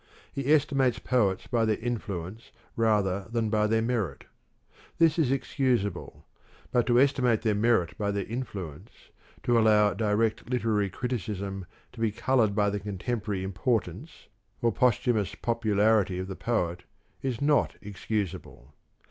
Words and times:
He 0.33 0.51
estimates 0.51 0.97
poets 0.97 1.45
by 1.45 1.63
their 1.63 1.77
influence 1.77 2.49
rather 2.75 3.27
than 3.31 3.51
by 3.51 3.67
their 3.67 3.83
merit; 3.83 4.25
this 4.97 5.19
is 5.19 5.31
excusable; 5.31 6.25
but 6.71 6.87
to 6.87 6.99
estimate 6.99 7.43
their 7.43 7.53
merit 7.53 7.95
by 7.99 8.09
their 8.09 8.25
influence, 8.25 8.89
to 9.43 9.59
allow 9.59 9.93
direct 9.93 10.49
literary 10.49 10.89
criticism 10.89 11.67
to 11.91 12.01
be 12.01 12.11
coloured 12.11 12.55
by 12.55 12.71
the 12.71 12.79
contemporary 12.79 13.43
importance 13.43 14.27
or 14.59 14.71
posthumous 14.71 15.35
popularity 15.35 16.17
of 16.17 16.25
the 16.27 16.35
poet, 16.35 16.83
is 17.21 17.39
not 17.39 17.75
excusable. 17.79 18.73